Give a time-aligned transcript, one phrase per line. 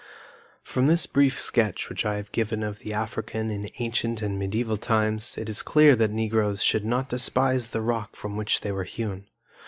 [0.63, 4.77] From this brief sketch which I have given of the African in ancient and medieval
[4.77, 8.83] times it is clear that Negroes should not despise the rock from which they were
[8.85, 9.27] hewn.